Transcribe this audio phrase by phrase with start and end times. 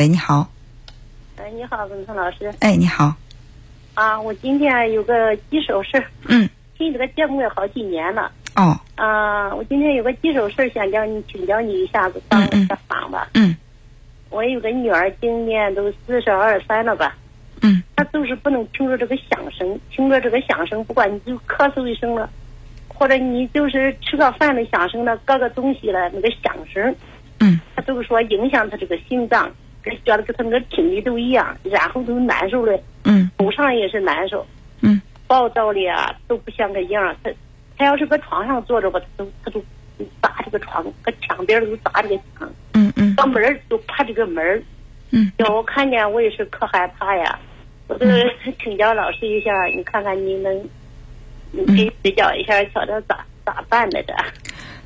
[0.00, 0.48] 喂，你好。
[1.36, 2.50] 哎，你好，文聪老师。
[2.60, 3.14] 哎，你好。
[3.92, 6.04] 啊，我今天有个棘手事儿。
[6.26, 6.48] 嗯。
[6.78, 8.32] 听这个节目也好几年了。
[8.56, 8.80] 哦。
[8.94, 13.28] 啊，我今天有个棘手事儿，想叫你请教你一下子，帮个忙吧。
[13.34, 13.54] 嗯。
[14.30, 17.14] 我有个女儿，今年都四十二三了吧。
[17.60, 17.82] 嗯。
[17.94, 22.30] 她就是不能听着这个响声，听着这个响声，不管你就咳嗽一声了，
[22.88, 26.96] 或者你就是吃个饭的响声了，搁个东西了那个响声。
[27.40, 27.60] 嗯。
[27.76, 29.52] 她都说影响她这个心脏。
[29.82, 34.46] 跟觉得跟他那个听力都一样，然后都难受了，嗯，头上也是难受，
[34.82, 37.30] 嗯，暴躁的啊都不像个样他
[37.78, 39.64] 他要是搁床上坐着吧，他都他都
[40.20, 44.62] 砸这个床，搁墙边都砸这个墙，嗯嗯，到门都怕这个门
[45.10, 47.38] 嗯，要我看见我也是可害怕呀，
[47.88, 48.06] 我都
[48.62, 50.68] 请教老师一下，你看看你能，
[51.52, 54.14] 你给指教一下，瞧瞧咋咋办的这？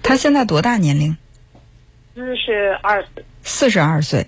[0.03, 1.17] 他现在多大年龄？
[2.15, 3.25] 四十二岁。
[3.43, 4.25] 四十二岁。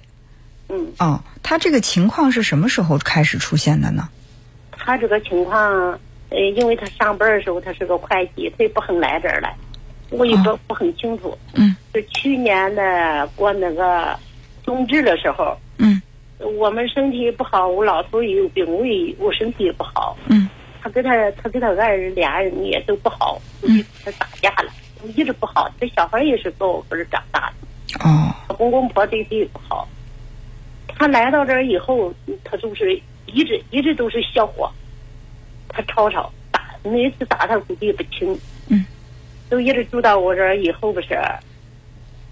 [0.69, 4.09] 嗯哦，他这个情况是什么时候开始出现的呢？
[4.73, 5.61] 他这个情况，
[6.31, 9.55] 呃，因为他上班的时候他是个会计，他也不很来这儿来，
[10.11, 11.37] 我也不不很清楚。
[11.55, 14.19] 嗯，是去年的过那个
[14.65, 15.57] 冬至的时候。
[15.79, 16.01] 嗯，
[16.59, 20.17] 我们身体不好，我老头也有病，我也我身体也不好。
[20.29, 20.49] 嗯，
[20.83, 21.11] 他跟他
[21.43, 24.71] 他跟他爱人俩人也都不好，嗯，他打架了，
[25.15, 25.71] 一直不好。
[25.81, 28.09] 这小孩也是跟我跟着长大的。
[28.09, 29.89] 哦，公公婆对他也不好。
[30.99, 34.73] 他来到这儿以后，他就是一直一直都是小火，
[35.69, 38.39] 他吵吵打，每次打他估计也不轻。
[38.69, 38.85] 嗯，
[39.51, 41.21] 都一直住到我这儿以后不是，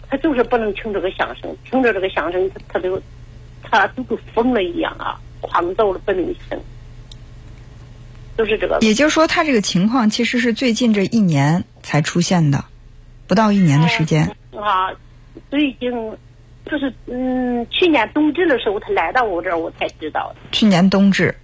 [0.08, 3.02] 他就是不能听这个响声，听着这个响声，他他都
[3.62, 6.58] 他都跟疯了一样啊，狂躁的不能行。
[8.36, 8.78] 都是这个。
[8.80, 12.64] 也就是说，他这个情况其实是最近这一年才出现的，
[13.26, 14.26] 不到一年的时间。
[14.52, 14.90] 啊，
[15.50, 15.92] 最近。
[16.66, 20.36] 就是嗯，去年冬至的时候，他来到我这儿，我才知道的。
[20.50, 21.34] 去年冬至，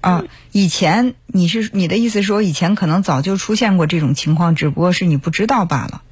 [0.00, 6.02] 啊，以前你是你的意思说，以前可能早就出现过这种情况，只不过是你不知道罢了。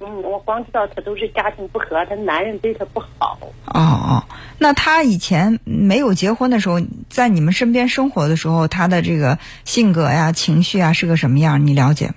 [0.00, 3.38] 嗯，我光知道他都是家庭不和，他男人对他不好。
[3.64, 4.24] 哦哦，
[4.58, 11.66] 那他以前没有结婚的时候，在你们身边生活的时候，他的这个性格呀、情绪啊是个什么样？
[11.66, 12.12] 你了解？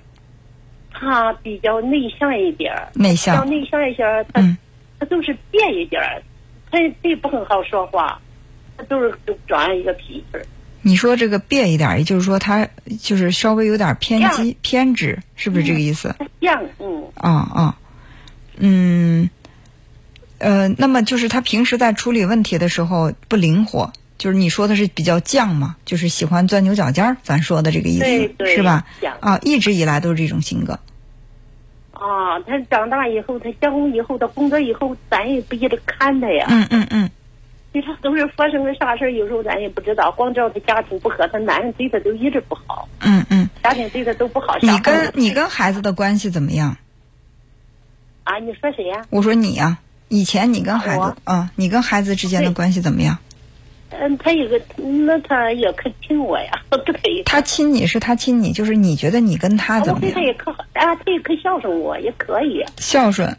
[0.92, 4.40] 他比较内向一点儿，内向，内向一些，他。
[5.00, 6.22] 他就是变一点儿，
[6.70, 8.20] 他也不很好说话，
[8.76, 10.38] 他都是就转一个脾气。
[10.82, 12.68] 你说这个变一点，也就是说他
[13.02, 16.14] 就是稍微有点偏激、偏执，是不是这个意思？
[16.40, 17.04] 犟，嗯。
[17.14, 17.78] 啊啊，
[18.56, 19.28] 嗯，
[20.38, 28.86] 呃，那么就是他平时在处理问题的时候不灵活，就是你说的是比较犟嘛，就是喜欢钻牛角尖儿，咱说的这个意思是吧？
[29.20, 30.78] 啊，一直以来都是这种性格。
[32.00, 36.46] 啊，他长大以后，他结婚以后，他工作以后，咱也不一直看他呀。
[36.48, 37.10] 嗯嗯嗯。
[37.72, 42.88] 其实都是发生了啥事有时候咱也不知道，光知道他家庭不和，他男人对他都一直不好。
[43.00, 43.48] 嗯嗯。
[43.62, 44.56] 家庭对他都不好。
[44.62, 46.78] 你跟你跟孩子的关系怎么样？
[48.24, 49.04] 啊，你说谁呀？
[49.10, 49.78] 我说你呀，
[50.08, 53.18] 以前你跟孩子啊，你跟孩子之间的关系怎么样？
[53.90, 56.52] 嗯，他有个，那他也可亲我 呀，
[57.26, 60.14] 他亲你是他亲你，就是你觉得你跟他怎么样？
[60.14, 62.64] 他也可好啊，他也可孝顺我，也可以。
[62.78, 63.36] 孝顺，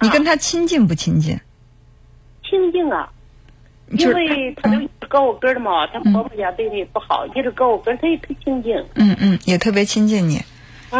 [0.00, 1.38] 你跟他亲近不亲近？
[2.48, 3.08] 亲近啊，
[3.92, 4.70] 因为他
[5.00, 8.76] 都搁我跟儿的嘛，他婆婆家对他也不好，一直搁我跟儿，他也可亲近。
[8.94, 10.40] 嗯嗯，也特别亲近你。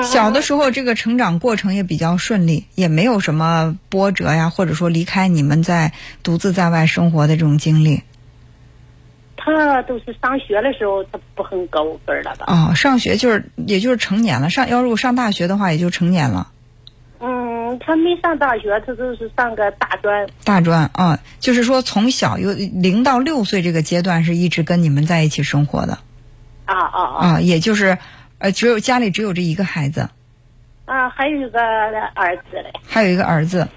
[0.05, 5.93] 小的时候，这个成长过程也比较顺利，也没有什么波折呀，或者说离开你们在
[6.23, 8.01] 独自在外生活的这种经历。
[9.43, 12.45] 他都是上学的时候，他不很高分了吧？
[12.47, 14.51] 哦，上学就是，也就是成年了。
[14.51, 16.53] 上要如果上大学的话，也就成年了。
[17.21, 20.27] 嗯，他没上大学，他就是上个大专。
[20.45, 25.99] 大专啊，就是说从小有零到六岁这个阶段是一直跟你们在一起生活的。
[26.67, 27.41] 啊啊啊！
[27.41, 27.99] 也就是，
[28.39, 30.09] 呃，只有家里只有这一个孩子。
[30.85, 31.61] 啊，还有一个
[32.15, 32.73] 儿子嘞。
[32.87, 33.69] 还有一个儿子。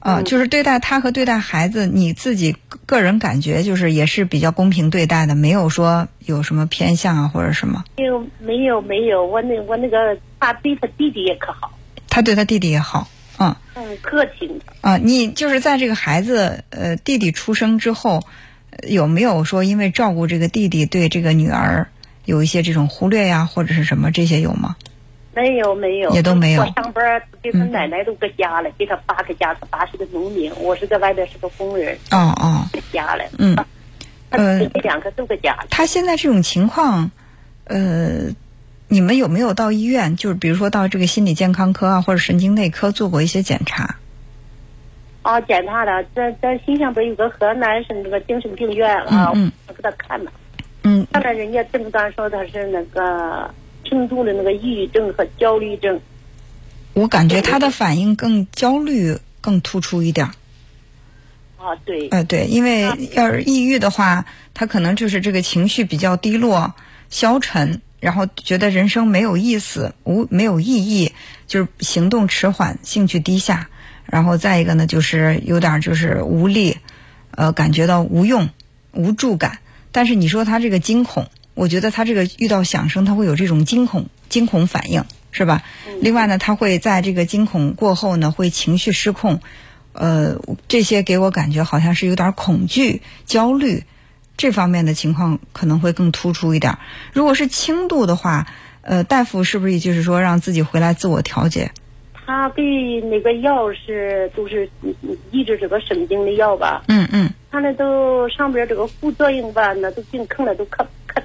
[0.00, 2.56] 啊，就是对待他和对待孩子，你自己
[2.86, 7.84] 个人感觉就是也是比较公平对待的，没有说有什么偏向啊或者什么。
[7.98, 11.70] 没有没有没有，我那我那个他对他弟弟也可好。
[12.08, 13.08] 他对他弟弟也好，
[13.38, 13.54] 嗯。
[13.74, 14.60] 嗯，可亲。
[14.80, 18.24] 啊，你就是在这个孩子呃弟弟出生之后，
[18.88, 21.88] 有没有说因为照顾这个弟弟对这个女儿
[22.24, 24.76] 有一些这种忽略呀或者是什么这些有吗？
[25.34, 26.62] 没有没有，也都没有。
[26.62, 31.96] 我上班给他奶奶都搁家了，给他爸搁家，他爸是个农民，我是在外边是个工人。
[32.10, 33.24] 哦哦，搁家了。
[33.38, 33.56] 嗯，
[34.30, 35.56] 呃，两个都搁家。
[35.70, 37.10] 他现在这种情况，
[37.64, 38.26] 呃，
[38.88, 40.16] 你们有没有到医院？
[40.16, 43.96] 就是比如说到这个心理健康科啊，或者神经内科做过一些检查？
[45.22, 50.32] 啊，检查了，在在新乡不是有个河南省那个精神病院啊，嗯嗯我给他看了，
[50.82, 53.48] 嗯看了人家诊断说他是那个
[53.90, 56.00] 轻度的那个抑郁症和焦虑症。
[56.94, 60.32] 我感觉他的反应更焦虑更突出一点儿。
[61.58, 66.74] 啊，对，呃，对，因为要是抑郁的话，他可能就是这个情绪比较低落、
[67.10, 71.12] 消沉，然后觉得人生没有意思、无没有意义，
[71.46, 73.68] 就是行动迟缓、兴趣低下，
[74.06, 76.78] 然后再一个呢，就是有点就是无力，
[77.32, 78.48] 呃，感觉到无用、
[78.92, 79.58] 无助感。
[79.92, 81.28] 但是你说他这个惊恐，
[81.60, 85.62] 我觉得他这个遇到响声，他会有这种惊恐、惊恐反应，是吧？
[86.00, 89.40] 另外呢，他会在这个惊恐过后呢，会情绪失控。
[89.92, 93.84] 呃，这些给我感觉好像是有点恐惧、焦虑
[94.38, 96.78] 这方面的情况可能会更突出一点。
[97.12, 98.46] 如果是轻度的话，
[98.80, 101.70] 呃，大夫是不是也就是说让自己回来自我调节？
[102.24, 102.62] 他给
[103.10, 104.70] 那个药是都是
[105.30, 106.84] 抑制这个神经的药吧？
[106.88, 111.19] 嗯嗯他那都上边这个副作用吧，那都进坑了，都可可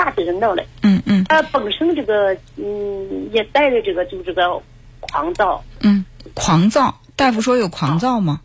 [0.00, 0.66] 可怕的人了嘞。
[0.82, 4.60] 嗯嗯他本身这个嗯也带着这个就这个
[5.00, 6.04] 狂躁嗯，
[6.34, 7.00] 狂躁。
[7.16, 8.40] 大夫说有狂躁吗？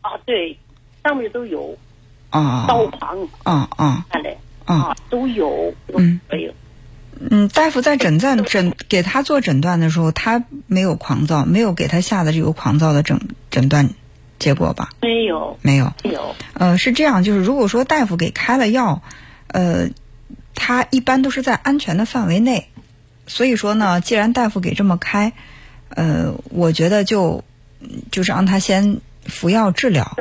[0.00, 0.56] 啊，对，
[1.02, 1.76] 上面都有
[2.30, 4.74] 啊躁狂啊啊看嘞啊！
[4.76, 6.52] 啊都有这个嗯都有。
[7.30, 13.20] 嗯，大夫在诊断诊给他做诊断的时候，他没有狂躁，没有给他下的这个狂躁的诊
[13.50, 13.90] 诊断
[14.38, 14.90] 结果吧？
[15.00, 15.92] 没有没有。
[16.04, 19.02] 没有呃，是这样，就是如果说大夫给开了药，
[19.48, 19.88] 呃，
[20.54, 22.68] 他一般都是在安全的范围内，
[23.26, 25.32] 所以说呢，既然大夫给这么开，
[25.88, 27.44] 呃，我觉得就
[28.10, 30.16] 就是让他先服药治疗？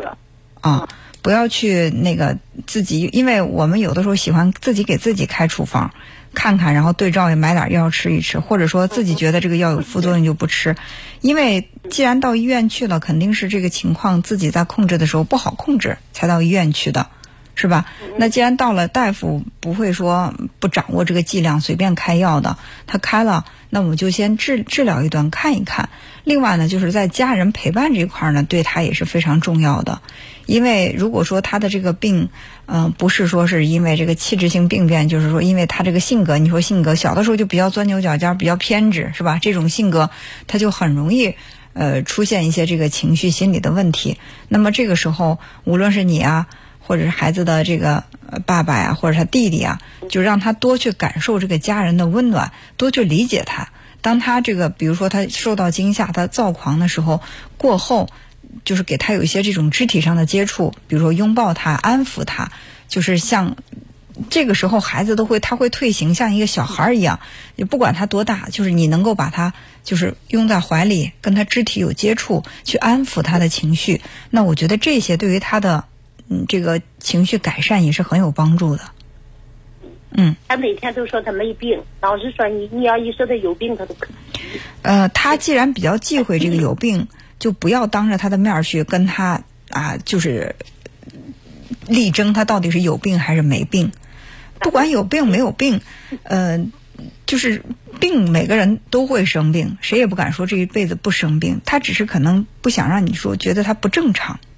[0.62, 0.88] 啊，
[1.22, 2.38] 不要去那个
[2.68, 5.92] 自己，因为我们有的时候喜欢自己给自己开处方。
[6.34, 10.78] 看看，然后对照也买点药吃一吃，或者说自己觉得这个药有副作用就不吃，
[11.20, 17.08] 因为既然到医院去了，肯定是这个情况自己在控制的时候不好控制，才到医院去的，
[17.56, 17.86] 是吧？
[18.18, 22.58] 那既然到了，大夫不会说不掌握这个剂量随便开药的，
[22.88, 25.90] 他开了，那我们就先治治疗一段看一看。
[26.24, 30.02] 另外呢，就是在家人陪伴这一块呢，对他也是非常重要的。
[30.46, 32.30] 因为如果说他的这个病，
[32.66, 39.40] 嗯、不是说是因为这个器质性病变，就是说因为他这个性格，你说性格小的时候就比较钻牛角尖，比较偏执，是吧？
[39.42, 40.10] 这种性格
[40.48, 41.36] 他就很容易
[41.74, 44.18] 呃出现一些这个情绪心理的问题。
[44.48, 46.48] 那么这个时候，无论是你啊，
[46.92, 48.04] 或者是孩子的这个
[48.46, 49.80] 爸爸呀，或者他弟弟啊，
[50.10, 53.70] 就让他多去感受这个家人的温暖，多去理解他。
[54.02, 57.22] 当他这个，比如说他受到惊吓，他躁狂的时候，
[57.58, 58.10] 过后。
[58.66, 62.52] 就是给他有一些这种肢体上的接触，比如说拥抱他、安抚他，
[62.90, 63.56] 就是像
[64.30, 67.22] 这个时候孩子都会他会退行，像一个小孩一样，
[67.56, 69.54] 也不管他多大，就是你能够把他
[69.86, 75.86] 就是拥在怀里，跟他肢体有接触，去安抚他的情绪，那我觉得这些对于他的
[76.32, 78.82] 嗯这个情绪改善也是很有帮助的。
[80.14, 84.08] 嗯，他每天都说他没病，老是说你你要一说他有病，他都可
[84.82, 87.08] 呃，他既然比较忌讳这个有病。
[87.42, 89.42] 就不要当着他的面去跟他
[89.72, 90.56] 啊，就是
[91.88, 93.92] 力争他到底是有病还是没病。
[94.60, 95.82] 不管有病没有病，
[96.22, 96.64] 呃，
[97.26, 97.64] 就是
[98.00, 101.60] 病，每个人都会生病，谁也不敢说这一辈子不生病。
[101.66, 104.51] 他只是可能不想让你说觉得他不正常，对，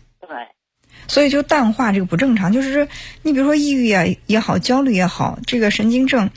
[1.08, 2.52] 所以就淡化这个不正常。
[2.52, 2.88] 就是说，
[3.22, 6.30] 你比如说抑郁啊也好，焦虑也好，这个神经症，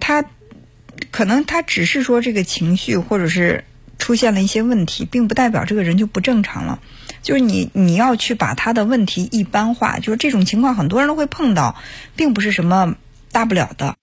[0.00, 0.24] 他
[1.10, 3.64] 可能他只是说这个情绪或者是。
[3.98, 6.80] 出现了一些问题，并不代表这个人就不正常了。
[7.22, 9.98] 就是你，你要去把他的问题一般化。
[9.98, 11.76] 就是这种情况，很多人都会碰到，
[12.14, 12.94] 并不是什么
[13.32, 13.96] 大不了的。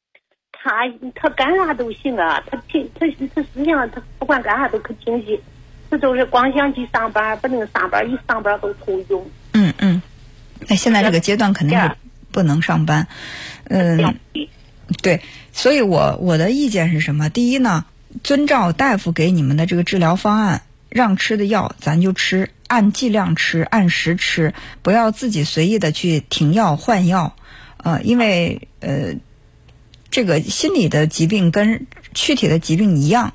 [0.51, 0.72] 他
[1.13, 3.05] 他干啥都行啊，他平他
[3.36, 5.39] 他实际上他不管干啥都可清晰，
[5.93, 9.21] 他就是光想去上班，不能上班，一上班都头晕。
[9.51, 10.01] 嗯嗯，
[10.67, 11.91] 那现在这个阶段肯定是
[12.31, 13.07] 不能上班。
[13.65, 14.15] 嗯，
[15.03, 15.21] 对，
[15.51, 17.29] 所以我我的意见是什么？
[17.29, 17.85] 第一呢？
[18.23, 27.35] 遵照大夫给你们的这个治疗方案，让吃的药咱就吃，按剂量吃，按时吃，不要自己随意的去停药换药。
[27.77, 29.13] 呃，因为呃，
[30.09, 31.85] 这个心理的疾病跟
[32.15, 33.31] 躯体的疾病一样，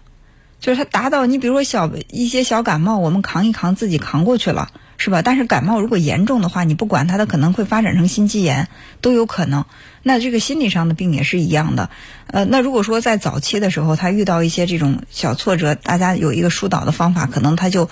[0.60, 5.22] 就是它达到你比如说小一些小感冒，我们扛一扛自己扛过去了，是吧？
[5.22, 8.68] 但是感冒如果严重的话，你不管它，它可能会发展成心肌炎，
[9.00, 9.64] 都有可能。
[10.02, 11.90] 那这个心理上的病也是一样的，
[12.26, 17.88] 呃，那如果说在早期的时候，他遇到一些这种小挫折，大家有一个疏导的方法，可能他就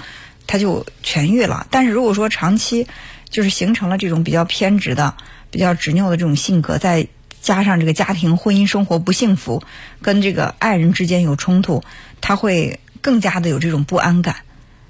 [0.47, 1.67] 他就痊愈了。
[1.71, 2.87] 但是如果说长期
[3.29, 5.15] 就是形成了这种比较偏执的、
[5.51, 7.07] 比较执拗的这种性格，在
[7.47, 9.63] 加上这个家庭婚姻生活不幸福，
[10.03, 11.85] 跟这个爱人之间有冲突，
[12.21, 14.39] 他会更加的有这种不安感。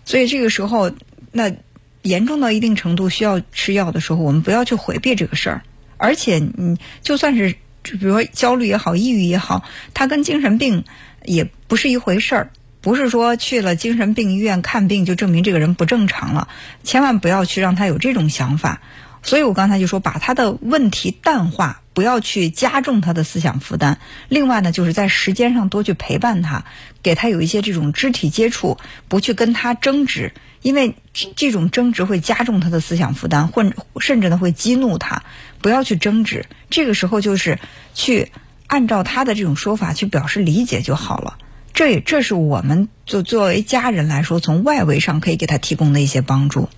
[0.06, 0.90] 所以这个时候，
[1.32, 1.52] 那
[2.00, 5.62] 严重到一定程度需要吃药的时候，我们不要去回避这个事儿。
[5.98, 10.84] 而且，你就算是比如说焦虑也好，抑郁也好，它跟精神病
[11.26, 12.50] 也不是一回事儿。
[12.80, 16.48] 不是说去了精神病医院看病就证明这个人不正常了，
[16.84, 18.80] 千万不要去让他有这种想法。
[19.26, 23.98] 所以我刚才就说，把他的问题淡化，不要去加重他的思想负担。
[24.28, 26.64] 另外呢，就是在时间上多去陪伴他，
[27.02, 28.78] 给他有一些这种肢体接触，
[29.08, 30.94] 不去跟他争执，因为
[31.34, 33.64] 这种争执会加重他的思想负担，或
[34.00, 35.24] 甚至呢会激怒他。
[35.60, 37.58] 不要去争执，这个时候就是
[37.94, 38.30] 去
[38.68, 41.36] 按照他的这种说法去表示理解就好了。
[41.74, 46.68] 这也这是我们作作为家人来说，从外围上可以给他提供的一些帮助，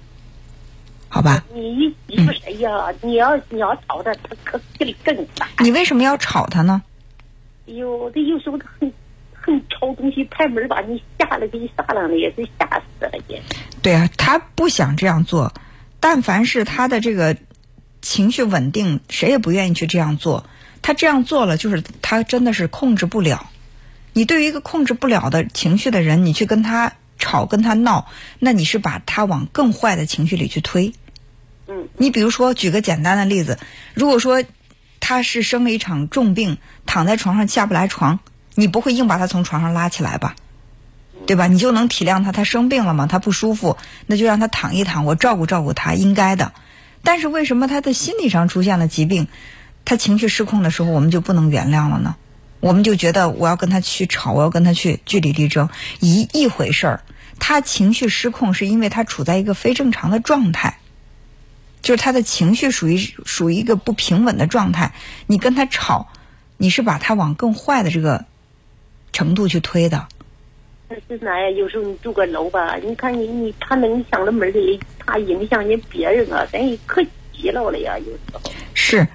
[1.09, 1.43] 好吧？
[1.55, 2.93] 你你说谁呀？
[3.03, 5.49] 你要你要吵他，他可气力更大。
[5.61, 6.83] 你为什么要吵他呢？
[7.67, 8.93] 哎呦，他有时候他很
[9.33, 13.43] 很吵东西，拍门把你吓了，给你撒浪的，也是吓死了也。
[13.83, 15.53] 对啊，他不想这样做，
[16.00, 17.37] 但凡是他的这个
[18.03, 20.45] 情绪稳定，谁也不愿意去这样做。
[20.83, 23.50] 他这样做了，就是他真的是控制不了。
[24.12, 28.07] 你对于一个控制不了的情绪的人，你去跟他吵、跟他闹，
[28.39, 30.95] 那你是把他往更坏的情绪里去推。
[31.67, 33.59] 嗯，你比如说，举个简单的例子，
[33.93, 34.43] 如果说
[35.01, 38.21] 他是生了一场重病，躺在床上下不来床，
[38.55, 40.37] 你不会硬把他从床上拉起来吧？
[41.27, 41.47] 对吧？
[41.47, 46.53] 你就能体谅他，他生病了嘛，他不舒服，那就让他躺一躺，我照顾照顾他，应该的。
[47.03, 49.29] 但是为什么他的心理上出现了疾病，
[49.85, 52.17] 他情绪失控的时候，我们就不能原谅了呢？
[52.61, 55.69] 我们就觉得我要跟他去吵，我要跟他去据理力争，
[56.00, 57.00] 一一回事儿。
[57.38, 60.79] 他情绪失控是因为他处在一个非正常的状态，
[61.83, 64.93] 就是他的情绪属于属于一个不平稳的状态。
[65.29, 66.09] 你跟他吵，
[66.57, 68.25] 你是把他往更坏的这个
[69.12, 70.09] 程度去推的。
[70.88, 71.49] 那是啥呀？
[71.50, 78.41] 有时候你住个楼吧，你看你你他能响了门的，他影响人别人啊，咱也可急了了呀，有时候
[78.75, 79.07] 是。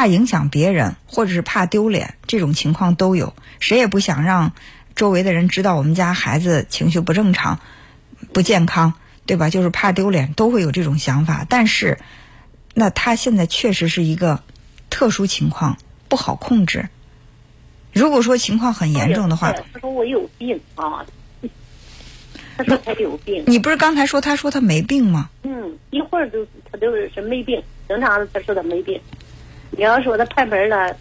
[0.00, 3.34] 怕影响别人，或者是怕丢脸，这种情况都有。
[3.58, 4.54] 谁也不想让
[4.96, 7.60] 周围的人知道我们家孩子情绪不正常、
[8.32, 8.94] 不健康，
[9.26, 9.50] 对吧？
[9.50, 11.44] 就是怕丢脸，都会有这种想法。
[11.46, 11.98] 但是，
[12.72, 14.42] 那他现在确实是一个
[14.88, 15.76] 特殊情况，
[16.08, 16.88] 不好控制。
[17.92, 21.04] 如果说情况很严重的话，他说我有病啊，
[22.56, 23.44] 他说他有病。
[23.46, 25.28] 你不是刚才说他说他没病吗？
[25.42, 28.98] 嗯，一会儿就他就是没病，平常他说他没病。
[29.80, 30.94] 你要说他拍门了，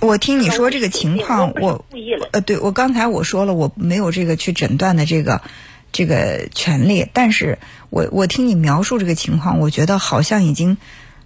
[0.00, 1.84] 我听你说这个情况，我。
[2.30, 5.42] 呃，对我刚才我说了，我没有这个去诊断的这个
[5.90, 7.58] 这个权利，但是
[7.88, 10.78] 我我听你描述这个情况，我觉得好像已经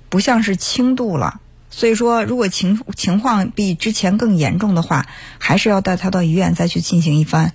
[0.09, 1.43] 不像是轻度了。
[1.69, 5.05] 所以说，如果情情况比之前更严重的话，
[5.37, 7.53] 还是要带他到医院再去进行一番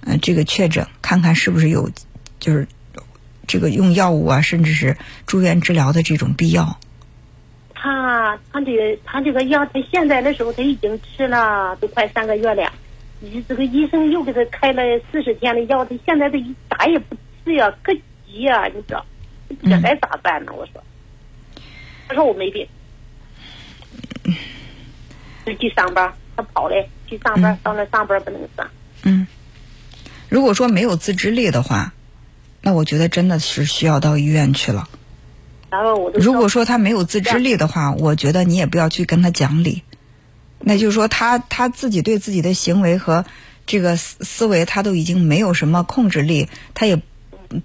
[0.00, 1.92] 呃这个确诊，看看是不是有
[2.40, 2.66] 就是
[3.46, 6.80] 这个用药物啊，甚至是住院治疗的这种必要。
[7.80, 12.72] 他他这个他这个药，他现在的时候他已经吃了都快三个月了，
[13.20, 14.82] 你这个医生又给他开了
[15.12, 17.94] 四十天的药，他现在他一打也不吃呀，可
[18.26, 19.06] 急呀，你知道，
[19.62, 20.52] 这该咋办呢？
[20.52, 20.82] 我说，
[22.08, 22.66] 他说我没病，
[25.46, 28.68] 就去上班，他跑嘞去上班，到那上班不能上。
[29.04, 29.26] 嗯，
[30.28, 31.92] 如果说没有自制力的话，
[32.60, 34.88] 那我觉得真的是需要到医院去了。
[35.70, 39.82] 然后我如果说他没有自制力的话，我觉得你也不要去跟他讲理。
[40.60, 43.24] 那就是说，他他自己对自己的行为和
[43.66, 47.00] 这个思思维，他都已经没有什么控制力，他也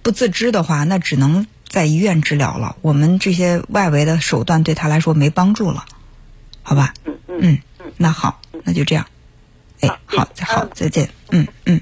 [0.02, 2.76] 不自知的话，那只能在医院治疗了。
[2.82, 5.86] 我们这些外围的手段对他来说没帮助了，
[6.62, 6.94] 好吧？
[7.06, 7.60] 嗯嗯嗯，
[7.98, 9.08] 那好，那就这样。
[9.80, 11.10] 哎，好，再好，再见。
[11.32, 11.82] 嗯嗯。